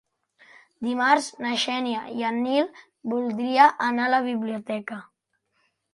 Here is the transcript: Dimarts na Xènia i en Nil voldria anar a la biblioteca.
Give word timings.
Dimarts 0.85 1.27
na 1.45 1.51
Xènia 1.63 2.01
i 2.21 2.25
en 2.31 2.41
Nil 2.45 2.71
voldria 3.15 3.69
anar 3.89 4.07
a 4.11 4.15
la 4.15 4.23
biblioteca. 4.31 4.99